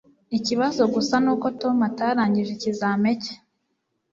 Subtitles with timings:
[0.37, 3.33] Ikibazo gusa nuko Tom atarangije ikizamini cye